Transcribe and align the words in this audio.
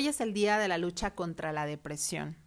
Hoy 0.00 0.08
es 0.08 0.22
el 0.22 0.32
día 0.32 0.56
de 0.56 0.66
la 0.66 0.78
lucha 0.78 1.14
contra 1.14 1.52
la 1.52 1.66
depresión. 1.66 2.38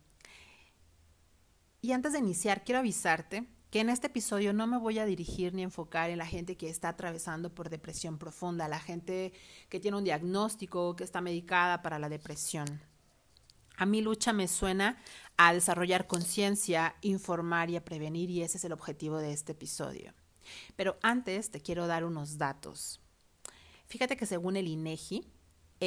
Y 1.83 1.91
antes 1.91 2.13
de 2.13 2.18
iniciar, 2.18 2.63
quiero 2.63 2.79
avisarte 2.79 3.47
que 3.70 3.79
en 3.79 3.91
este 3.91 4.07
episodio 4.07 4.54
no 4.54 4.65
me 4.65 4.79
voy 4.79 4.97
a 4.97 5.05
dirigir 5.05 5.54
ni 5.54 5.61
enfocar 5.61 6.09
en 6.09 6.18
la 6.18 6.25
gente 6.25 6.57
que 6.57 6.68
está 6.68 6.89
atravesando 6.89 7.54
por 7.54 7.70
depresión 7.70 8.18
profunda, 8.18 8.68
la 8.68 8.79
gente 8.79 9.34
que 9.70 9.79
tiene 9.79 9.97
un 9.97 10.04
diagnóstico, 10.04 10.95
que 10.95 11.04
está 11.04 11.21
medicada 11.21 11.84
para 11.84 12.00
la 12.00 12.09
depresión. 12.09 12.81
A 13.77 13.85
mi 13.85 14.01
lucha 14.01 14.33
me 14.33 14.47
suena 14.47 14.97
a 15.38 15.54
desarrollar 15.54 16.07
conciencia, 16.07 16.95
informar 17.01 17.70
y 17.70 17.75
a 17.75 17.85
prevenir 17.85 18.31
y 18.31 18.41
ese 18.41 18.57
es 18.57 18.65
el 18.65 18.71
objetivo 18.71 19.20
de 19.20 19.31
este 19.31 19.51
episodio. 19.51 20.15
Pero 20.75 20.97
antes 21.04 21.51
te 21.51 21.61
quiero 21.61 21.85
dar 21.85 22.04
unos 22.04 22.39
datos. 22.39 22.99
Fíjate 23.86 24.18
que 24.18 24.25
según 24.25 24.56
el 24.56 24.68
INEGI, 24.68 25.32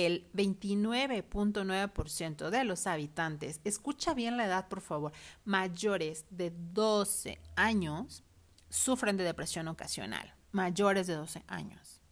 el 0.05 0.30
29.9% 0.34 2.50
de 2.50 2.64
los 2.64 2.86
habitantes, 2.86 3.62
escucha 3.64 4.12
bien 4.12 4.36
la 4.36 4.45
edad 4.45 4.69
por 4.69 4.82
favor, 4.82 5.12
mayores 5.46 6.27
de 6.28 6.50
12 6.50 7.41
años 7.56 8.22
sufren 8.69 9.16
de 9.16 9.24
depresión 9.24 9.69
ocasional, 9.69 10.34
mayores 10.52 11.06
de 11.06 11.14
12 11.14 11.45
años. 11.46 12.02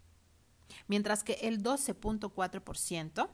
Mientras 0.89 1.25
que 1.25 1.35
el 1.43 1.63
12.4% 1.63 3.29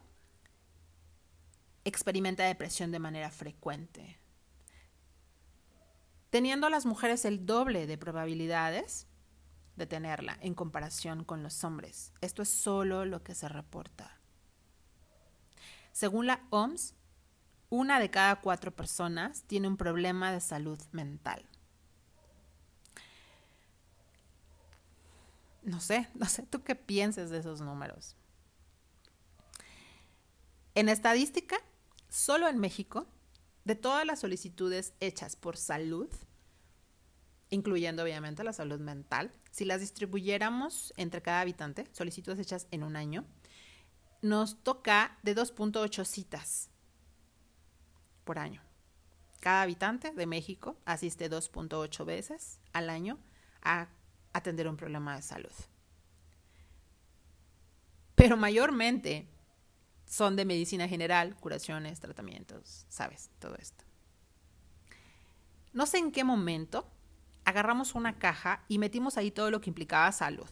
experimenta 1.84 2.42
depresión 2.42 2.90
de 2.90 2.98
manera 2.98 3.30
frecuente. 3.30 4.18
Teniendo 6.30 6.68
las 6.70 6.86
mujeres 6.86 7.24
el 7.24 7.46
doble 7.46 7.86
de 7.86 7.98
probabilidades 7.98 9.06
de 9.76 9.86
tenerla 9.86 10.36
en 10.40 10.54
comparación 10.54 11.22
con 11.24 11.44
los 11.44 11.62
hombres. 11.62 12.12
Esto 12.20 12.42
es 12.42 12.48
solo 12.48 13.04
lo 13.04 13.22
que 13.22 13.36
se 13.36 13.48
reporta. 13.48 14.19
Según 15.92 16.26
la 16.26 16.46
OMS, 16.50 16.94
una 17.68 18.00
de 18.00 18.10
cada 18.10 18.40
cuatro 18.40 18.74
personas 18.74 19.44
tiene 19.46 19.68
un 19.68 19.76
problema 19.76 20.32
de 20.32 20.40
salud 20.40 20.78
mental. 20.92 21.44
No 25.62 25.80
sé, 25.80 26.08
no 26.14 26.26
sé 26.26 26.42
tú 26.42 26.62
qué 26.62 26.74
pienses 26.74 27.30
de 27.30 27.38
esos 27.38 27.60
números. 27.60 28.16
En 30.74 30.88
estadística, 30.88 31.56
solo 32.08 32.48
en 32.48 32.58
México, 32.58 33.06
de 33.64 33.74
todas 33.74 34.06
las 34.06 34.20
solicitudes 34.20 34.94
hechas 35.00 35.36
por 35.36 35.56
salud, 35.56 36.08
incluyendo 37.50 38.02
obviamente 38.02 38.44
la 38.44 38.52
salud 38.52 38.80
mental, 38.80 39.32
si 39.50 39.64
las 39.64 39.80
distribuyéramos 39.80 40.94
entre 40.96 41.22
cada 41.22 41.40
habitante, 41.40 41.86
solicitudes 41.92 42.38
hechas 42.38 42.66
en 42.70 42.84
un 42.84 42.96
año, 42.96 43.26
nos 44.22 44.62
toca 44.62 45.18
de 45.22 45.34
2.8 45.34 46.04
citas 46.04 46.68
por 48.24 48.38
año. 48.38 48.62
Cada 49.40 49.62
habitante 49.62 50.12
de 50.12 50.26
México 50.26 50.76
asiste 50.84 51.30
2.8 51.30 52.04
veces 52.04 52.60
al 52.72 52.90
año 52.90 53.18
a 53.62 53.88
atender 54.32 54.68
un 54.68 54.76
problema 54.76 55.16
de 55.16 55.22
salud. 55.22 55.52
Pero 58.14 58.36
mayormente 58.36 59.26
son 60.06 60.36
de 60.36 60.44
medicina 60.44 60.88
general, 60.88 61.36
curaciones, 61.36 62.00
tratamientos, 62.00 62.84
sabes, 62.88 63.30
todo 63.38 63.54
esto. 63.56 63.84
No 65.72 65.86
sé 65.86 65.98
en 65.98 66.12
qué 66.12 66.24
momento 66.24 66.86
agarramos 67.44 67.94
una 67.94 68.18
caja 68.18 68.64
y 68.68 68.78
metimos 68.78 69.16
ahí 69.16 69.30
todo 69.30 69.50
lo 69.50 69.60
que 69.60 69.70
implicaba 69.70 70.12
salud. 70.12 70.50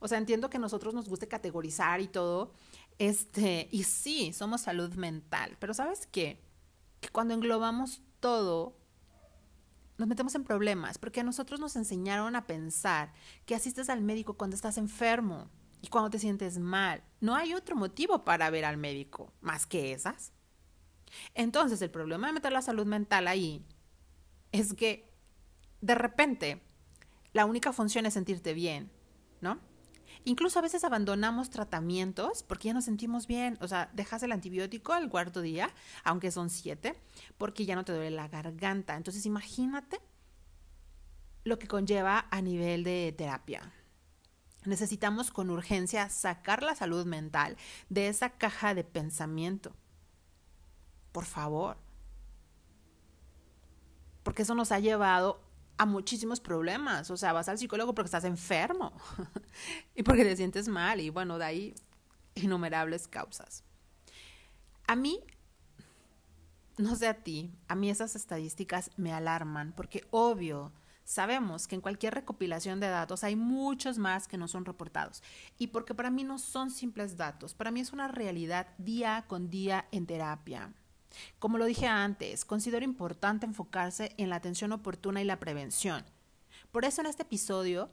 O 0.00 0.08
sea, 0.08 0.18
entiendo 0.18 0.50
que 0.50 0.56
a 0.56 0.60
nosotros 0.60 0.94
nos 0.94 1.08
guste 1.08 1.28
categorizar 1.28 2.00
y 2.00 2.08
todo, 2.08 2.52
este, 2.98 3.68
y 3.70 3.84
sí, 3.84 4.32
somos 4.32 4.62
salud 4.62 4.92
mental, 4.94 5.56
pero 5.60 5.72
¿sabes 5.72 6.06
qué? 6.06 6.42
Que 7.00 7.08
cuando 7.10 7.34
englobamos 7.34 8.02
todo, 8.18 8.76
nos 9.98 10.08
metemos 10.08 10.34
en 10.34 10.44
problemas, 10.44 10.98
porque 10.98 11.20
a 11.20 11.24
nosotros 11.24 11.60
nos 11.60 11.76
enseñaron 11.76 12.34
a 12.34 12.46
pensar 12.46 13.12
que 13.44 13.54
asistes 13.54 13.90
al 13.90 14.00
médico 14.00 14.34
cuando 14.34 14.56
estás 14.56 14.78
enfermo 14.78 15.50
y 15.82 15.88
cuando 15.88 16.10
te 16.10 16.18
sientes 16.18 16.58
mal. 16.58 17.02
No 17.20 17.34
hay 17.34 17.54
otro 17.54 17.76
motivo 17.76 18.24
para 18.24 18.50
ver 18.50 18.64
al 18.64 18.78
médico 18.78 19.32
más 19.40 19.66
que 19.66 19.92
esas. 19.92 20.32
Entonces, 21.34 21.82
el 21.82 21.90
problema 21.90 22.28
de 22.28 22.32
meter 22.34 22.52
la 22.52 22.62
salud 22.62 22.86
mental 22.86 23.28
ahí 23.28 23.64
es 24.52 24.74
que 24.74 25.12
de 25.80 25.94
repente 25.94 26.62
la 27.32 27.46
única 27.46 27.72
función 27.72 28.06
es 28.06 28.14
sentirte 28.14 28.54
bien, 28.54 28.90
¿no? 29.40 29.58
Incluso 30.24 30.58
a 30.58 30.62
veces 30.62 30.84
abandonamos 30.84 31.50
tratamientos 31.50 32.42
porque 32.42 32.68
ya 32.68 32.74
nos 32.74 32.84
sentimos 32.84 33.26
bien. 33.26 33.56
O 33.60 33.68
sea, 33.68 33.90
dejas 33.94 34.22
el 34.22 34.32
antibiótico 34.32 34.92
al 34.92 35.08
cuarto 35.08 35.40
día, 35.40 35.70
aunque 36.04 36.30
son 36.30 36.50
siete, 36.50 37.00
porque 37.38 37.64
ya 37.64 37.74
no 37.74 37.84
te 37.84 37.92
duele 37.92 38.10
la 38.10 38.28
garganta. 38.28 38.96
Entonces 38.96 39.24
imagínate 39.26 40.00
lo 41.44 41.58
que 41.58 41.68
conlleva 41.68 42.26
a 42.30 42.42
nivel 42.42 42.84
de 42.84 43.14
terapia. 43.16 43.72
Necesitamos 44.66 45.30
con 45.30 45.48
urgencia 45.48 46.10
sacar 46.10 46.62
la 46.62 46.74
salud 46.74 47.06
mental 47.06 47.56
de 47.88 48.08
esa 48.08 48.30
caja 48.30 48.74
de 48.74 48.84
pensamiento. 48.84 49.74
Por 51.12 51.24
favor. 51.24 51.78
Porque 54.22 54.42
eso 54.42 54.54
nos 54.54 54.70
ha 54.70 54.80
llevado 54.80 55.40
a 55.80 55.86
muchísimos 55.86 56.40
problemas. 56.40 57.10
O 57.10 57.16
sea, 57.16 57.32
vas 57.32 57.48
al 57.48 57.56
psicólogo 57.56 57.94
porque 57.94 58.08
estás 58.08 58.24
enfermo 58.24 58.92
y 59.94 60.02
porque 60.02 60.24
te 60.24 60.36
sientes 60.36 60.68
mal 60.68 61.00
y 61.00 61.08
bueno, 61.08 61.38
de 61.38 61.44
ahí 61.46 61.74
innumerables 62.34 63.08
causas. 63.08 63.64
A 64.86 64.94
mí, 64.94 65.20
no 66.76 66.96
sé 66.96 67.08
a 67.08 67.14
ti, 67.14 67.50
a 67.66 67.74
mí 67.76 67.88
esas 67.88 68.14
estadísticas 68.14 68.90
me 68.98 69.14
alarman 69.14 69.72
porque 69.72 70.04
obvio, 70.10 70.70
sabemos 71.04 71.66
que 71.66 71.76
en 71.76 71.80
cualquier 71.80 72.12
recopilación 72.12 72.78
de 72.78 72.88
datos 72.88 73.24
hay 73.24 73.34
muchos 73.34 73.96
más 73.96 74.28
que 74.28 74.36
no 74.36 74.48
son 74.48 74.66
reportados 74.66 75.22
y 75.56 75.68
porque 75.68 75.94
para 75.94 76.10
mí 76.10 76.24
no 76.24 76.38
son 76.38 76.70
simples 76.70 77.16
datos, 77.16 77.54
para 77.54 77.70
mí 77.70 77.80
es 77.80 77.94
una 77.94 78.06
realidad 78.06 78.66
día 78.76 79.24
con 79.26 79.48
día 79.48 79.88
en 79.92 80.04
terapia. 80.04 80.74
Como 81.38 81.58
lo 81.58 81.64
dije 81.64 81.86
antes, 81.86 82.44
considero 82.44 82.84
importante 82.84 83.46
enfocarse 83.46 84.14
en 84.16 84.30
la 84.30 84.36
atención 84.36 84.72
oportuna 84.72 85.20
y 85.20 85.24
la 85.24 85.40
prevención. 85.40 86.04
Por 86.72 86.84
eso 86.84 87.00
en 87.00 87.08
este 87.08 87.22
episodio 87.22 87.90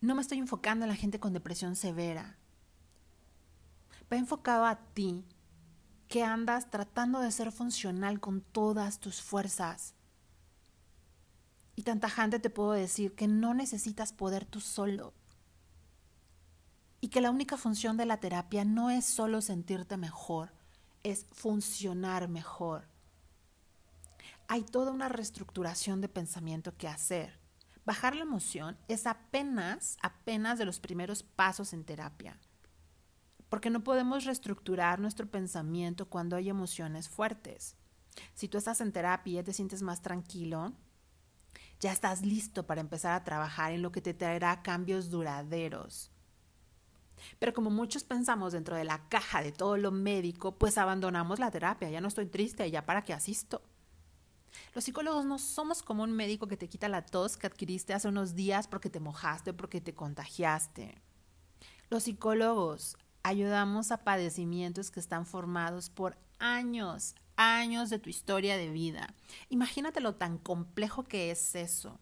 no 0.00 0.14
me 0.14 0.22
estoy 0.22 0.38
enfocando 0.38 0.84
en 0.84 0.90
la 0.90 0.96
gente 0.96 1.20
con 1.20 1.32
depresión 1.32 1.76
severa. 1.76 2.38
Va 4.10 4.16
enfocado 4.16 4.64
a 4.64 4.76
ti, 4.94 5.24
que 6.08 6.24
andas 6.24 6.70
tratando 6.70 7.20
de 7.20 7.30
ser 7.30 7.52
funcional 7.52 8.18
con 8.18 8.40
todas 8.40 8.98
tus 8.98 9.22
fuerzas. 9.22 9.94
Y 11.76 11.82
tan 11.82 12.00
tajante 12.00 12.40
te 12.40 12.50
puedo 12.50 12.72
decir 12.72 13.14
que 13.14 13.28
no 13.28 13.54
necesitas 13.54 14.12
poder 14.12 14.44
tú 14.44 14.60
solo. 14.60 15.14
Y 17.00 17.08
que 17.08 17.20
la 17.20 17.30
única 17.30 17.56
función 17.56 17.96
de 17.96 18.06
la 18.06 18.18
terapia 18.18 18.64
no 18.64 18.90
es 18.90 19.04
solo 19.04 19.40
sentirte 19.40 19.96
mejor, 19.96 20.52
es 21.02 21.26
funcionar 21.32 22.28
mejor. 22.28 22.88
Hay 24.48 24.62
toda 24.62 24.90
una 24.90 25.08
reestructuración 25.08 26.00
de 26.00 26.08
pensamiento 26.08 26.76
que 26.76 26.88
hacer. 26.88 27.38
Bajar 27.84 28.14
la 28.14 28.22
emoción 28.22 28.76
es 28.88 29.06
apenas, 29.06 29.96
apenas 30.02 30.58
de 30.58 30.64
los 30.64 30.80
primeros 30.80 31.22
pasos 31.22 31.72
en 31.72 31.84
terapia. 31.84 32.38
Porque 33.48 33.70
no 33.70 33.82
podemos 33.82 34.24
reestructurar 34.24 35.00
nuestro 35.00 35.30
pensamiento 35.30 36.08
cuando 36.08 36.36
hay 36.36 36.48
emociones 36.48 37.08
fuertes. 37.08 37.76
Si 38.34 38.48
tú 38.48 38.58
estás 38.58 38.80
en 38.80 38.92
terapia 38.92 39.40
y 39.40 39.44
te 39.44 39.52
sientes 39.52 39.82
más 39.82 40.02
tranquilo, 40.02 40.72
ya 41.80 41.92
estás 41.92 42.22
listo 42.22 42.66
para 42.66 42.80
empezar 42.80 43.12
a 43.12 43.24
trabajar 43.24 43.72
en 43.72 43.82
lo 43.82 43.90
que 43.92 44.02
te 44.02 44.14
traerá 44.14 44.62
cambios 44.62 45.10
duraderos. 45.10 46.12
Pero 47.38 47.52
como 47.52 47.70
muchos 47.70 48.04
pensamos 48.04 48.52
dentro 48.52 48.76
de 48.76 48.84
la 48.84 49.08
caja 49.08 49.42
de 49.42 49.52
todo 49.52 49.76
lo 49.76 49.90
médico, 49.90 50.52
pues 50.52 50.78
abandonamos 50.78 51.38
la 51.38 51.50
terapia, 51.50 51.90
ya 51.90 52.00
no 52.00 52.08
estoy 52.08 52.26
triste, 52.26 52.70
ya 52.70 52.84
para 52.86 53.02
qué 53.02 53.12
asisto. 53.12 53.62
Los 54.74 54.84
psicólogos 54.84 55.24
no 55.24 55.38
somos 55.38 55.82
como 55.82 56.02
un 56.02 56.12
médico 56.12 56.46
que 56.46 56.56
te 56.56 56.68
quita 56.68 56.88
la 56.88 57.04
tos 57.04 57.36
que 57.36 57.46
adquiriste 57.46 57.94
hace 57.94 58.08
unos 58.08 58.34
días 58.34 58.68
porque 58.68 58.90
te 58.90 59.00
mojaste, 59.00 59.52
porque 59.52 59.80
te 59.80 59.94
contagiaste. 59.94 61.00
Los 61.88 62.04
psicólogos 62.04 62.96
ayudamos 63.22 63.90
a 63.90 64.04
padecimientos 64.04 64.90
que 64.90 65.00
están 65.00 65.26
formados 65.26 65.90
por 65.90 66.16
años, 66.38 67.14
años 67.36 67.90
de 67.90 67.98
tu 67.98 68.10
historia 68.10 68.56
de 68.56 68.70
vida. 68.70 69.14
Imagínate 69.48 70.00
lo 70.00 70.14
tan 70.14 70.38
complejo 70.38 71.04
que 71.04 71.30
es 71.30 71.54
eso. 71.54 71.98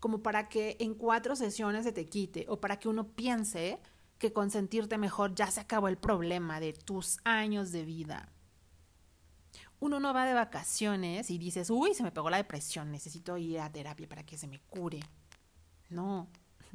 Como 0.00 0.22
para 0.22 0.48
que 0.48 0.76
en 0.80 0.94
cuatro 0.94 1.36
sesiones 1.36 1.84
se 1.84 1.92
te 1.92 2.08
quite 2.08 2.46
o 2.48 2.60
para 2.60 2.78
que 2.78 2.88
uno 2.88 3.06
piense 3.06 3.78
que 4.18 4.32
con 4.32 4.50
sentirte 4.50 4.98
mejor 4.98 5.34
ya 5.34 5.50
se 5.50 5.60
acabó 5.60 5.88
el 5.88 5.96
problema 5.96 6.60
de 6.60 6.72
tus 6.72 7.18
años 7.24 7.72
de 7.72 7.84
vida. 7.84 8.32
Uno 9.80 10.00
no 10.00 10.12
va 10.12 10.26
de 10.26 10.34
vacaciones 10.34 11.30
y 11.30 11.38
dices, 11.38 11.70
uy, 11.70 11.94
se 11.94 12.02
me 12.02 12.10
pegó 12.10 12.30
la 12.30 12.36
depresión, 12.38 12.90
necesito 12.90 13.38
ir 13.38 13.60
a 13.60 13.70
terapia 13.70 14.08
para 14.08 14.24
que 14.24 14.36
se 14.36 14.48
me 14.48 14.58
cure. 14.58 15.00
No, 15.88 16.28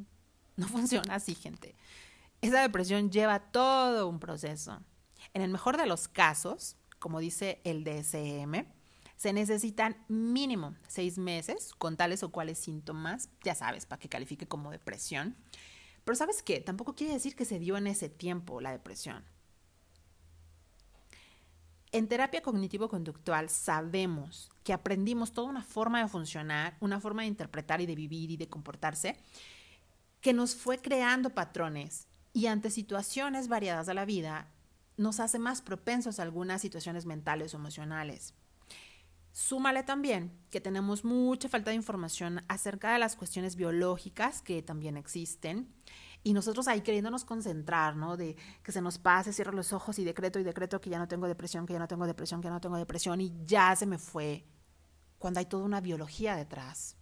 no 0.55 0.67
funciona 0.67 1.15
así, 1.15 1.35
gente. 1.35 1.75
Esa 2.41 2.61
depresión 2.61 3.11
lleva 3.11 3.39
todo 3.39 4.07
un 4.07 4.19
proceso. 4.19 4.81
En 5.33 5.41
el 5.41 5.49
mejor 5.49 5.77
de 5.77 5.85
los 5.85 6.07
casos, 6.07 6.77
como 6.99 7.19
dice 7.19 7.61
el 7.65 7.83
DSM, 7.83 8.65
se 9.15 9.33
necesitan 9.33 9.97
mínimo 10.07 10.75
seis 10.87 11.17
meses 11.17 11.73
con 11.77 11.97
tales 11.97 12.23
o 12.23 12.31
cuales 12.31 12.57
síntomas, 12.57 13.29
ya 13.43 13.55
sabes, 13.55 13.85
para 13.85 13.99
que 13.99 14.09
califique 14.09 14.47
como 14.47 14.71
depresión. 14.71 15.35
Pero 16.03 16.15
sabes 16.15 16.43
qué, 16.43 16.59
tampoco 16.59 16.95
quiere 16.95 17.13
decir 17.13 17.35
que 17.35 17.45
se 17.45 17.59
dio 17.59 17.77
en 17.77 17.87
ese 17.87 18.09
tiempo 18.09 18.61
la 18.61 18.71
depresión. 18.71 19.23
En 21.91 22.07
terapia 22.07 22.41
cognitivo-conductual 22.41 23.49
sabemos 23.49 24.49
que 24.63 24.73
aprendimos 24.73 25.31
toda 25.31 25.49
una 25.49 25.63
forma 25.63 26.01
de 26.01 26.07
funcionar, 26.07 26.75
una 26.79 26.99
forma 26.99 27.21
de 27.21 27.27
interpretar 27.27 27.81
y 27.81 27.85
de 27.85 27.95
vivir 27.95 28.31
y 28.31 28.37
de 28.37 28.49
comportarse, 28.49 29.15
que 30.19 30.33
nos 30.33 30.55
fue 30.55 30.79
creando 30.79 31.29
patrones 31.29 32.07
y 32.33 32.47
ante 32.47 32.71
situaciones 32.71 33.47
variadas 33.47 33.85
de 33.85 33.93
la 33.93 34.05
vida 34.05 34.47
nos 34.97 35.19
hace 35.19 35.37
más 35.37 35.61
propensos 35.61 36.19
a 36.19 36.23
algunas 36.23 36.61
situaciones 36.61 37.05
mentales 37.05 37.53
o 37.53 37.57
emocionales. 37.57 38.33
Súmale 39.33 39.81
también 39.81 40.31
que 40.51 40.61
tenemos 40.61 41.03
mucha 41.03 41.49
falta 41.49 41.71
de 41.71 41.75
información 41.75 42.45
acerca 42.47 42.93
de 42.93 42.99
las 42.99 43.15
cuestiones 43.15 43.55
biológicas 43.55 44.43
que 44.43 44.61
también 44.61 44.95
existen 44.95 45.73
y 46.21 46.33
nosotros 46.33 46.67
ahí 46.67 46.81
queriéndonos 46.81 47.25
concentrar, 47.25 47.95
¿no? 47.95 48.15
De 48.15 48.37
que 48.61 48.71
se 48.71 48.79
nos 48.79 48.99
pase, 48.99 49.33
cierro 49.33 49.51
los 49.51 49.73
ojos 49.73 49.97
y 49.97 50.03
decreto 50.03 50.39
y 50.39 50.43
decreto 50.43 50.79
que 50.79 50.91
ya 50.91 50.99
no 50.99 51.07
tengo 51.07 51.27
depresión, 51.27 51.65
que 51.65 51.73
ya 51.73 51.79
no 51.79 51.87
tengo 51.87 52.05
depresión, 52.05 52.41
que 52.41 52.45
ya 52.45 52.53
no 52.53 52.61
tengo 52.61 52.77
depresión 52.77 53.21
y 53.21 53.33
ya 53.43 53.75
se 53.75 53.87
me 53.87 53.97
fue. 53.97 54.45
Cuando 55.17 55.39
hay 55.39 55.47
toda 55.47 55.65
una 55.65 55.81
biología 55.81 56.35
detrás, 56.35 56.95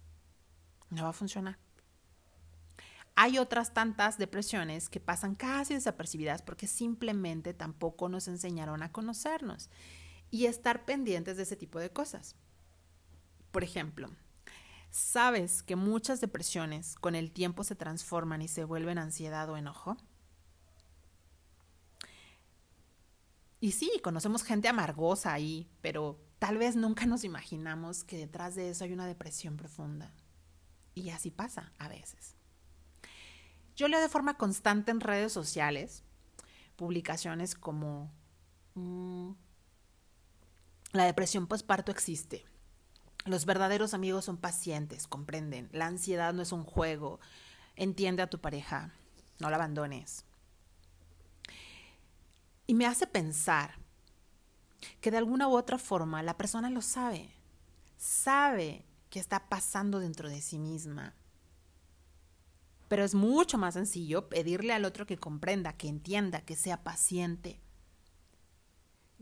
no 0.88 1.02
va 1.02 1.10
a 1.10 1.12
funcionar. 1.12 1.58
Hay 3.14 3.36
otras 3.36 3.74
tantas 3.74 4.16
depresiones 4.16 4.88
que 4.88 5.00
pasan 5.00 5.34
casi 5.34 5.74
desapercibidas 5.74 6.40
porque 6.40 6.66
simplemente 6.66 7.52
tampoco 7.52 8.08
nos 8.08 8.26
enseñaron 8.26 8.82
a 8.82 8.90
conocernos 8.90 9.68
y 10.32 10.46
estar 10.46 10.84
pendientes 10.84 11.36
de 11.36 11.44
ese 11.44 11.54
tipo 11.54 11.78
de 11.78 11.90
cosas. 11.90 12.34
Por 13.52 13.62
ejemplo, 13.62 14.10
¿Sabes 14.92 15.62
que 15.62 15.74
muchas 15.74 16.20
depresiones 16.20 16.96
con 16.96 17.14
el 17.14 17.32
tiempo 17.32 17.64
se 17.64 17.74
transforman 17.74 18.42
y 18.42 18.48
se 18.48 18.64
vuelven 18.64 18.98
ansiedad 18.98 19.48
o 19.48 19.56
enojo? 19.56 19.96
Y 23.58 23.72
sí, 23.72 23.90
conocemos 24.04 24.42
gente 24.42 24.68
amargosa 24.68 25.32
ahí, 25.32 25.66
pero 25.80 26.20
tal 26.38 26.58
vez 26.58 26.76
nunca 26.76 27.06
nos 27.06 27.24
imaginamos 27.24 28.04
que 28.04 28.18
detrás 28.18 28.54
de 28.54 28.68
eso 28.68 28.84
hay 28.84 28.92
una 28.92 29.06
depresión 29.06 29.56
profunda. 29.56 30.12
Y 30.94 31.08
así 31.08 31.30
pasa 31.30 31.72
a 31.78 31.88
veces. 31.88 32.36
Yo 33.74 33.88
leo 33.88 33.98
de 33.98 34.10
forma 34.10 34.36
constante 34.36 34.90
en 34.90 35.00
redes 35.00 35.32
sociales 35.32 36.02
publicaciones 36.76 37.54
como 37.54 38.12
mm, 38.74 39.30
la 40.92 41.04
depresión 41.04 41.46
postparto 41.46 41.90
existe 41.90 42.44
los 43.24 43.46
verdaderos 43.46 43.94
amigos 43.94 44.24
son 44.24 44.36
pacientes, 44.36 45.06
comprenden. 45.06 45.68
La 45.72 45.86
ansiedad 45.86 46.34
no 46.34 46.42
es 46.42 46.52
un 46.52 46.64
juego. 46.64 47.20
Entiende 47.76 48.22
a 48.22 48.30
tu 48.30 48.40
pareja, 48.40 48.92
no 49.38 49.48
la 49.48 49.56
abandones. 49.56 50.24
Y 52.66 52.74
me 52.74 52.86
hace 52.86 53.06
pensar 53.06 53.76
que 55.00 55.10
de 55.10 55.18
alguna 55.18 55.48
u 55.48 55.56
otra 55.56 55.78
forma 55.78 56.22
la 56.22 56.36
persona 56.36 56.68
lo 56.68 56.82
sabe. 56.82 57.30
Sabe 57.96 58.84
que 59.08 59.20
está 59.20 59.48
pasando 59.48 60.00
dentro 60.00 60.28
de 60.28 60.40
sí 60.40 60.58
misma. 60.58 61.14
Pero 62.88 63.04
es 63.04 63.14
mucho 63.14 63.56
más 63.56 63.74
sencillo 63.74 64.28
pedirle 64.28 64.72
al 64.72 64.84
otro 64.84 65.06
que 65.06 65.16
comprenda, 65.16 65.74
que 65.74 65.88
entienda, 65.88 66.40
que 66.40 66.56
sea 66.56 66.82
paciente. 66.82 67.60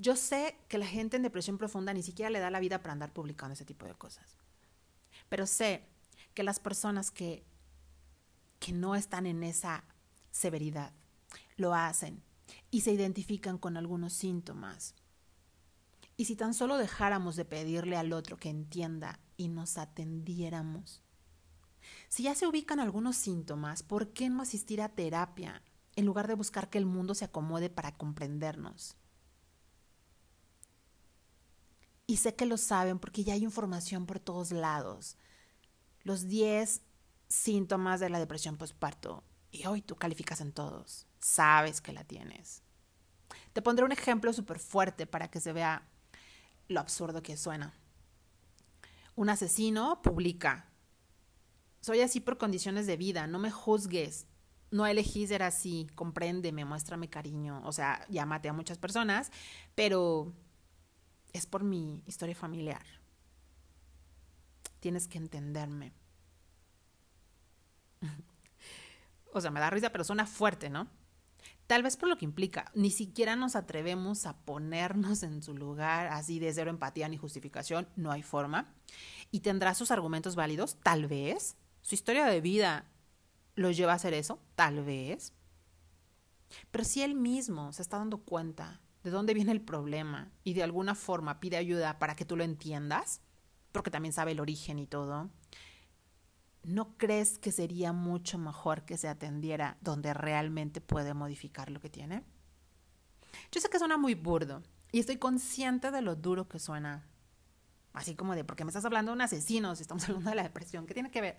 Yo 0.00 0.16
sé 0.16 0.56
que 0.68 0.78
la 0.78 0.86
gente 0.86 1.18
en 1.18 1.22
depresión 1.22 1.58
profunda 1.58 1.92
ni 1.92 2.02
siquiera 2.02 2.30
le 2.30 2.38
da 2.38 2.50
la 2.50 2.58
vida 2.58 2.80
para 2.80 2.94
andar 2.94 3.12
publicando 3.12 3.52
ese 3.52 3.66
tipo 3.66 3.84
de 3.84 3.92
cosas. 3.92 4.34
Pero 5.28 5.46
sé 5.46 5.84
que 6.32 6.42
las 6.42 6.58
personas 6.58 7.10
que, 7.10 7.44
que 8.60 8.72
no 8.72 8.94
están 8.94 9.26
en 9.26 9.42
esa 9.42 9.84
severidad 10.30 10.94
lo 11.56 11.74
hacen 11.74 12.22
y 12.70 12.80
se 12.80 12.92
identifican 12.92 13.58
con 13.58 13.76
algunos 13.76 14.14
síntomas. 14.14 14.94
Y 16.16 16.24
si 16.24 16.34
tan 16.34 16.54
solo 16.54 16.78
dejáramos 16.78 17.36
de 17.36 17.44
pedirle 17.44 17.98
al 17.98 18.14
otro 18.14 18.38
que 18.38 18.48
entienda 18.48 19.20
y 19.36 19.48
nos 19.48 19.76
atendiéramos. 19.76 21.02
Si 22.08 22.22
ya 22.22 22.34
se 22.34 22.46
ubican 22.46 22.80
algunos 22.80 23.16
síntomas, 23.16 23.82
¿por 23.82 24.14
qué 24.14 24.30
no 24.30 24.40
asistir 24.40 24.80
a 24.80 24.88
terapia 24.88 25.62
en 25.94 26.06
lugar 26.06 26.26
de 26.26 26.34
buscar 26.34 26.70
que 26.70 26.78
el 26.78 26.86
mundo 26.86 27.14
se 27.14 27.26
acomode 27.26 27.68
para 27.68 27.98
comprendernos? 27.98 28.96
Y 32.10 32.16
sé 32.16 32.34
que 32.34 32.44
lo 32.44 32.56
saben 32.56 32.98
porque 32.98 33.22
ya 33.22 33.34
hay 33.34 33.44
información 33.44 34.04
por 34.04 34.18
todos 34.18 34.50
lados. 34.50 35.16
Los 36.02 36.26
10 36.26 36.82
síntomas 37.28 38.00
de 38.00 38.10
la 38.10 38.18
depresión 38.18 38.56
postparto. 38.56 39.22
Y 39.52 39.66
hoy 39.66 39.80
tú 39.80 39.94
calificas 39.94 40.40
en 40.40 40.50
todos. 40.50 41.06
Sabes 41.20 41.80
que 41.80 41.92
la 41.92 42.02
tienes. 42.02 42.64
Te 43.52 43.62
pondré 43.62 43.84
un 43.84 43.92
ejemplo 43.92 44.32
súper 44.32 44.58
fuerte 44.58 45.06
para 45.06 45.30
que 45.30 45.38
se 45.38 45.52
vea 45.52 45.86
lo 46.66 46.80
absurdo 46.80 47.22
que 47.22 47.36
suena. 47.36 47.78
Un 49.14 49.30
asesino 49.30 50.02
publica, 50.02 50.66
soy 51.80 52.00
así 52.00 52.18
por 52.18 52.38
condiciones 52.38 52.88
de 52.88 52.96
vida, 52.96 53.28
no 53.28 53.38
me 53.38 53.52
juzgues, 53.52 54.26
no 54.72 54.84
elegí 54.84 55.28
ser 55.28 55.44
así, 55.44 55.86
compréndeme, 55.94 56.64
muéstrame 56.64 57.08
cariño. 57.08 57.62
O 57.64 57.70
sea, 57.70 58.04
ya 58.08 58.26
maté 58.26 58.48
a 58.48 58.52
muchas 58.52 58.78
personas, 58.78 59.30
pero 59.76 60.34
es 61.32 61.46
por 61.46 61.62
mi 61.64 62.02
historia 62.06 62.34
familiar. 62.34 62.84
Tienes 64.80 65.08
que 65.08 65.18
entenderme. 65.18 65.92
o 69.32 69.40
sea, 69.40 69.50
me 69.50 69.60
da 69.60 69.70
risa, 69.70 69.90
pero 69.90 70.04
suena 70.04 70.26
fuerte, 70.26 70.70
¿no? 70.70 70.88
Tal 71.66 71.84
vez 71.84 71.96
por 71.96 72.08
lo 72.08 72.18
que 72.18 72.24
implica, 72.24 72.72
ni 72.74 72.90
siquiera 72.90 73.36
nos 73.36 73.54
atrevemos 73.54 74.26
a 74.26 74.36
ponernos 74.38 75.22
en 75.22 75.40
su 75.40 75.54
lugar 75.54 76.08
así 76.08 76.40
de 76.40 76.52
cero 76.52 76.68
empatía 76.68 77.08
ni 77.08 77.16
justificación, 77.16 77.88
no 77.94 78.10
hay 78.10 78.24
forma. 78.24 78.74
Y 79.30 79.40
tendrá 79.40 79.74
sus 79.74 79.92
argumentos 79.92 80.34
válidos, 80.34 80.78
tal 80.82 81.06
vez. 81.06 81.56
Su 81.82 81.94
historia 81.94 82.26
de 82.26 82.40
vida 82.40 82.86
lo 83.54 83.70
lleva 83.70 83.92
a 83.92 83.96
hacer 83.96 84.14
eso, 84.14 84.40
tal 84.56 84.82
vez. 84.82 85.32
Pero 86.72 86.82
si 86.82 87.02
él 87.02 87.14
mismo 87.14 87.72
se 87.72 87.82
está 87.82 87.98
dando 87.98 88.18
cuenta 88.18 88.80
de 89.02 89.10
dónde 89.10 89.34
viene 89.34 89.52
el 89.52 89.60
problema 89.60 90.30
y 90.44 90.54
de 90.54 90.62
alguna 90.62 90.94
forma 90.94 91.40
pide 91.40 91.56
ayuda 91.56 91.98
para 91.98 92.16
que 92.16 92.24
tú 92.24 92.36
lo 92.36 92.44
entiendas, 92.44 93.20
porque 93.72 93.90
también 93.90 94.12
sabe 94.12 94.32
el 94.32 94.40
origen 94.40 94.78
y 94.78 94.86
todo, 94.86 95.30
¿no 96.62 96.96
crees 96.96 97.38
que 97.38 97.52
sería 97.52 97.92
mucho 97.92 98.38
mejor 98.38 98.84
que 98.84 98.96
se 98.96 99.08
atendiera 99.08 99.78
donde 99.80 100.12
realmente 100.12 100.80
puede 100.80 101.14
modificar 101.14 101.70
lo 101.70 101.80
que 101.80 101.88
tiene? 101.88 102.24
Yo 103.50 103.60
sé 103.60 103.68
que 103.68 103.78
suena 103.78 103.96
muy 103.96 104.14
burdo 104.14 104.62
y 104.92 105.00
estoy 105.00 105.16
consciente 105.16 105.90
de 105.90 106.02
lo 106.02 106.16
duro 106.16 106.48
que 106.48 106.58
suena. 106.58 107.06
Así 107.92 108.14
como 108.14 108.34
de, 108.34 108.44
porque 108.44 108.64
me 108.64 108.70
estás 108.70 108.84
hablando 108.84 109.10
de 109.10 109.16
un 109.16 109.22
asesino, 109.22 109.74
si 109.74 109.82
estamos 109.82 110.04
hablando 110.08 110.30
de 110.30 110.36
la 110.36 110.42
depresión, 110.42 110.86
¿qué 110.86 110.94
tiene 110.94 111.10
que 111.10 111.20
ver? 111.20 111.38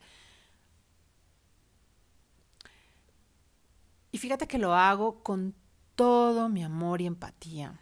Y 4.12 4.18
fíjate 4.18 4.48
que 4.48 4.58
lo 4.58 4.74
hago 4.74 5.24
con 5.24 5.56
todo 6.01 6.50
mi 6.50 6.63
amor 6.63 7.00
y 7.00 7.05
empatía, 7.05 7.79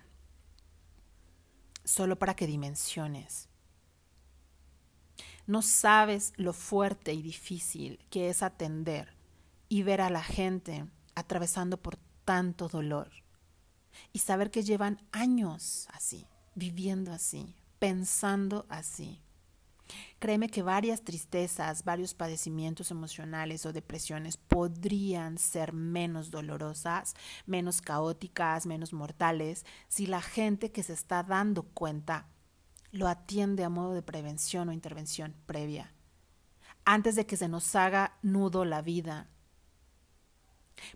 solo 1.85 2.19
para 2.19 2.35
que 2.35 2.47
dimensiones. 2.47 3.47
No 5.47 5.61
sabes 5.61 6.33
lo 6.35 6.51
fuerte 6.51 7.13
y 7.13 7.21
difícil 7.21 7.97
que 8.09 8.29
es 8.29 8.43
atender 8.43 9.15
y 9.69 9.83
ver 9.83 10.01
a 10.01 10.09
la 10.09 10.21
gente 10.21 10.85
atravesando 11.15 11.77
por 11.77 11.95
tanto 12.25 12.67
dolor 12.67 13.09
y 14.11 14.19
saber 14.19 14.51
que 14.51 14.63
llevan 14.63 14.99
años 15.13 15.87
así, 15.93 16.27
viviendo 16.55 17.13
así, 17.13 17.55
pensando 17.79 18.65
así. 18.67 19.21
Créeme 20.19 20.49
que 20.49 20.61
varias 20.61 21.01
tristezas, 21.01 21.83
varios 21.83 22.13
padecimientos 22.13 22.91
emocionales 22.91 23.65
o 23.65 23.73
depresiones 23.73 24.37
podrían 24.37 25.37
ser 25.37 25.73
menos 25.73 26.31
dolorosas, 26.31 27.15
menos 27.45 27.81
caóticas, 27.81 28.65
menos 28.65 28.93
mortales, 28.93 29.65
si 29.87 30.05
la 30.05 30.21
gente 30.21 30.71
que 30.71 30.83
se 30.83 30.93
está 30.93 31.23
dando 31.23 31.63
cuenta 31.63 32.27
lo 32.91 33.07
atiende 33.07 33.63
a 33.63 33.69
modo 33.69 33.93
de 33.93 34.01
prevención 34.01 34.69
o 34.69 34.73
intervención 34.73 35.35
previa, 35.45 35.93
antes 36.85 37.15
de 37.15 37.25
que 37.25 37.37
se 37.37 37.47
nos 37.47 37.75
haga 37.75 38.17
nudo 38.21 38.65
la 38.65 38.81
vida. 38.81 39.29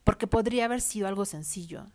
Porque 0.03 0.27
podría 0.27 0.65
haber 0.65 0.81
sido 0.81 1.07
algo 1.07 1.25
sencillo, 1.25 1.91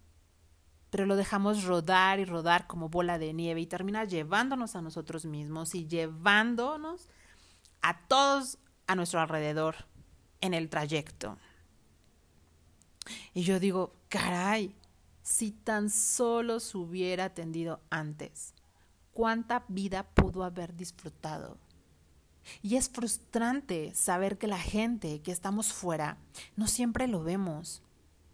pero 0.91 1.07
lo 1.07 1.17
dejamos 1.17 1.65
rodar 1.65 2.19
y 2.19 2.25
rodar 2.25 2.67
como 2.67 2.89
bola 2.89 3.19
de 3.19 3.33
nieve 3.33 3.61
y 3.61 3.67
termina 3.67 4.05
llevándonos 4.05 4.77
a 4.77 4.83
nosotros 4.83 5.25
mismos 5.25 5.75
y 5.75 5.87
llevándonos 5.87 7.09
a 7.83 7.99
todos 8.07 8.59
a 8.87 8.95
nuestro 8.95 9.21
alrededor 9.21 9.77
en 10.41 10.55
el 10.55 10.69
trayecto. 10.69 11.37
Y 13.35 13.43
yo 13.43 13.61
digo, 13.61 13.95
caray, 14.09 14.75
Si 15.23 15.51
tan 15.51 15.91
solo 15.91 16.59
se 16.59 16.79
hubiera 16.79 17.27
atendido 17.27 17.81
antes, 17.91 18.55
¿cuánta 19.13 19.65
vida 19.69 20.05
pudo 20.05 20.43
haber 20.43 20.75
disfrutado? 20.75 21.59
Y 22.63 22.77
es 22.77 22.89
frustrante 22.89 23.95
saber 23.95 24.39
que 24.39 24.47
la 24.47 24.59
gente 24.59 25.21
que 25.21 25.31
estamos 25.31 25.73
fuera 25.73 26.17
no 26.57 26.67
siempre 26.67 27.09
lo 27.09 27.23
vemos. 27.23 27.83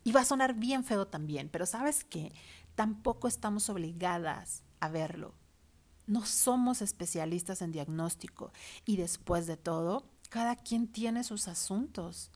Y 0.04 0.12
va 0.12 0.20
a 0.20 0.24
sonar 0.24 0.54
bien 0.54 0.84
feo 0.84 1.06
también, 1.06 1.48
pero 1.48 1.66
sabes 1.66 2.04
qué, 2.04 2.32
tampoco 2.74 3.26
estamos 3.26 3.70
obligadas 3.70 4.62
a 4.80 4.88
verlo. 4.88 5.34
No 6.06 6.26
somos 6.26 6.82
especialistas 6.82 7.62
en 7.62 7.72
diagnóstico 7.72 8.52
y 8.84 8.96
después 8.96 9.46
de 9.46 9.56
todo, 9.56 10.04
cada 10.28 10.56
quien 10.56 10.86
tiene 10.86 11.24
sus 11.24 11.48
asuntos. 11.48 12.30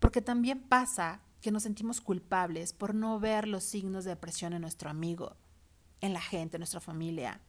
Porque 0.00 0.20
también 0.20 0.60
pasa 0.60 1.20
que 1.40 1.52
nos 1.52 1.62
sentimos 1.62 2.00
culpables 2.00 2.72
por 2.72 2.94
no 2.94 3.20
ver 3.20 3.46
los 3.46 3.62
signos 3.62 4.04
de 4.04 4.10
depresión 4.10 4.52
en 4.52 4.62
nuestro 4.62 4.90
amigo, 4.90 5.36
en 6.00 6.12
la 6.12 6.20
gente, 6.20 6.56
en 6.56 6.60
nuestra 6.60 6.80
familia. 6.80 7.40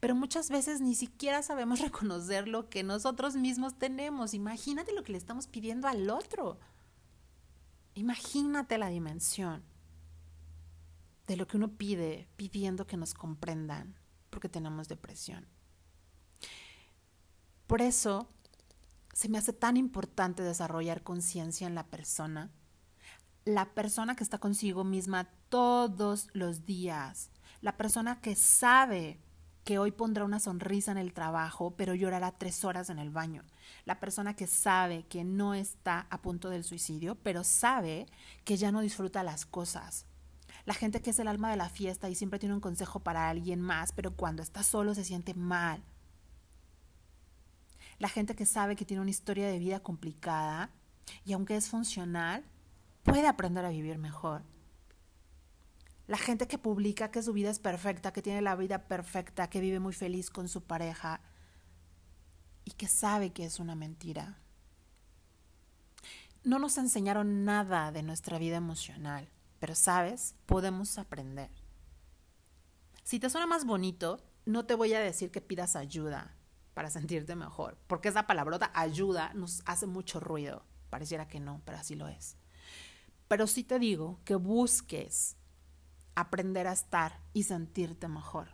Pero 0.00 0.14
muchas 0.14 0.50
veces 0.50 0.80
ni 0.80 0.94
siquiera 0.94 1.42
sabemos 1.42 1.80
reconocer 1.80 2.48
lo 2.48 2.68
que 2.68 2.82
nosotros 2.82 3.36
mismos 3.36 3.78
tenemos. 3.78 4.34
Imagínate 4.34 4.92
lo 4.92 5.02
que 5.02 5.12
le 5.12 5.18
estamos 5.18 5.46
pidiendo 5.46 5.88
al 5.88 6.10
otro. 6.10 6.58
Imagínate 7.94 8.78
la 8.78 8.88
dimensión 8.88 9.62
de 11.26 11.36
lo 11.36 11.46
que 11.46 11.56
uno 11.56 11.76
pide 11.76 12.28
pidiendo 12.36 12.86
que 12.86 12.96
nos 12.96 13.14
comprendan 13.14 13.94
porque 14.30 14.48
tenemos 14.48 14.88
depresión. 14.88 15.46
Por 17.66 17.80
eso 17.80 18.28
se 19.12 19.28
me 19.28 19.38
hace 19.38 19.52
tan 19.52 19.76
importante 19.76 20.42
desarrollar 20.42 21.02
conciencia 21.02 21.66
en 21.66 21.74
la 21.74 21.86
persona, 21.86 22.50
la 23.44 23.74
persona 23.74 24.16
que 24.16 24.24
está 24.24 24.38
consigo 24.38 24.84
misma 24.84 25.30
todos 25.48 26.28
los 26.32 26.64
días, 26.66 27.30
la 27.60 27.76
persona 27.76 28.20
que 28.20 28.34
sabe 28.34 29.20
que 29.64 29.78
hoy 29.78 29.92
pondrá 29.92 30.24
una 30.24 30.40
sonrisa 30.40 30.92
en 30.92 30.98
el 30.98 31.12
trabajo, 31.12 31.74
pero 31.76 31.94
llorará 31.94 32.32
tres 32.32 32.64
horas 32.64 32.90
en 32.90 32.98
el 32.98 33.10
baño. 33.10 33.42
La 33.86 33.98
persona 33.98 34.36
que 34.36 34.46
sabe 34.46 35.04
que 35.04 35.24
no 35.24 35.54
está 35.54 36.06
a 36.10 36.20
punto 36.20 36.50
del 36.50 36.64
suicidio, 36.64 37.16
pero 37.16 37.44
sabe 37.44 38.06
que 38.44 38.56
ya 38.56 38.70
no 38.70 38.80
disfruta 38.80 39.22
las 39.22 39.46
cosas, 39.46 40.06
la 40.66 40.74
gente 40.74 41.02
que 41.02 41.10
es 41.10 41.18
el 41.18 41.28
alma 41.28 41.50
de 41.50 41.56
la 41.56 41.68
fiesta 41.68 42.08
y 42.08 42.14
siempre 42.14 42.38
tiene 42.38 42.54
un 42.54 42.60
consejo 42.60 43.00
para 43.00 43.28
alguien 43.28 43.60
más, 43.60 43.92
pero 43.92 44.16
cuando 44.16 44.42
está 44.42 44.62
solo 44.62 44.94
se 44.94 45.04
siente 45.04 45.34
mal. 45.34 45.82
La 47.98 48.08
gente 48.08 48.34
que 48.34 48.46
sabe 48.46 48.74
que 48.74 48.86
tiene 48.86 49.02
una 49.02 49.10
historia 49.10 49.46
de 49.46 49.58
vida 49.58 49.80
complicada 49.80 50.70
y 51.24 51.34
aunque 51.34 51.56
es 51.56 51.68
funcional, 51.68 52.44
puede 53.02 53.26
aprender 53.26 53.64
a 53.64 53.70
vivir 53.70 53.98
mejor. 53.98 54.42
La 56.06 56.18
gente 56.18 56.46
que 56.46 56.58
publica 56.58 57.10
que 57.10 57.22
su 57.22 57.32
vida 57.32 57.50
es 57.50 57.58
perfecta, 57.58 58.12
que 58.12 58.22
tiene 58.22 58.42
la 58.42 58.56
vida 58.56 58.86
perfecta, 58.86 59.48
que 59.48 59.60
vive 59.60 59.80
muy 59.80 59.92
feliz 59.92 60.30
con 60.30 60.48
su 60.48 60.62
pareja 60.62 61.20
y 62.64 62.72
que 62.72 62.88
sabe 62.88 63.32
que 63.32 63.44
es 63.44 63.58
una 63.58 63.74
mentira. 63.74 64.38
No 66.42 66.58
nos 66.58 66.76
enseñaron 66.76 67.44
nada 67.44 67.90
de 67.90 68.02
nuestra 68.02 68.38
vida 68.38 68.56
emocional. 68.56 69.30
Pero 69.64 69.74
sabes, 69.74 70.34
podemos 70.44 70.98
aprender. 70.98 71.50
Si 73.02 73.18
te 73.18 73.30
suena 73.30 73.46
más 73.46 73.64
bonito, 73.64 74.22
no 74.44 74.66
te 74.66 74.74
voy 74.74 74.92
a 74.92 75.00
decir 75.00 75.30
que 75.30 75.40
pidas 75.40 75.74
ayuda 75.74 76.36
para 76.74 76.90
sentirte 76.90 77.34
mejor, 77.34 77.78
porque 77.86 78.08
esa 78.08 78.26
palabrota 78.26 78.70
ayuda 78.74 79.32
nos 79.32 79.62
hace 79.64 79.86
mucho 79.86 80.20
ruido. 80.20 80.66
Pareciera 80.90 81.28
que 81.28 81.40
no, 81.40 81.62
pero 81.64 81.78
así 81.78 81.94
lo 81.94 82.08
es. 82.08 82.36
Pero 83.26 83.46
sí 83.46 83.64
te 83.64 83.78
digo 83.78 84.20
que 84.26 84.34
busques 84.34 85.38
aprender 86.14 86.66
a 86.66 86.72
estar 86.72 87.20
y 87.32 87.44
sentirte 87.44 88.08
mejor. 88.08 88.48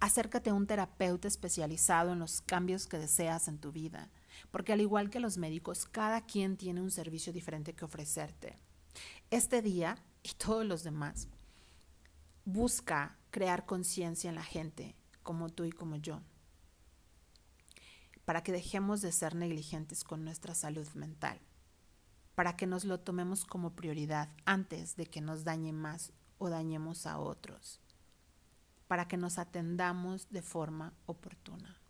Acércate 0.00 0.50
a 0.50 0.54
un 0.54 0.66
terapeuta 0.66 1.28
especializado 1.28 2.12
en 2.12 2.18
los 2.18 2.40
cambios 2.40 2.86
que 2.86 2.98
deseas 2.98 3.48
en 3.48 3.58
tu 3.58 3.72
vida, 3.72 4.10
porque 4.50 4.72
al 4.72 4.80
igual 4.80 5.10
que 5.10 5.20
los 5.20 5.38
médicos, 5.38 5.86
cada 5.86 6.26
quien 6.26 6.56
tiene 6.56 6.82
un 6.82 6.90
servicio 6.90 7.32
diferente 7.32 7.74
que 7.74 7.84
ofrecerte. 7.84 8.56
Este 9.30 9.62
día 9.62 9.98
y 10.26 10.34
todos 10.34 10.66
los 10.66 10.82
demás. 10.82 11.28
Busca 12.44 13.16
crear 13.30 13.64
conciencia 13.64 14.28
en 14.28 14.34
la 14.34 14.42
gente, 14.42 14.96
como 15.22 15.50
tú 15.50 15.64
y 15.64 15.72
como 15.72 15.96
yo, 15.96 16.20
para 18.24 18.42
que 18.42 18.52
dejemos 18.52 19.02
de 19.02 19.12
ser 19.12 19.34
negligentes 19.34 20.04
con 20.04 20.24
nuestra 20.24 20.54
salud 20.54 20.88
mental, 20.94 21.40
para 22.34 22.56
que 22.56 22.66
nos 22.66 22.84
lo 22.84 23.00
tomemos 23.00 23.44
como 23.44 23.74
prioridad 23.74 24.30
antes 24.44 24.96
de 24.96 25.06
que 25.06 25.20
nos 25.20 25.44
dañe 25.44 25.72
más 25.72 26.12
o 26.38 26.48
dañemos 26.50 27.06
a 27.06 27.18
otros, 27.18 27.80
para 28.88 29.08
que 29.08 29.16
nos 29.16 29.38
atendamos 29.38 30.28
de 30.30 30.42
forma 30.42 30.92
oportuna. 31.06 31.80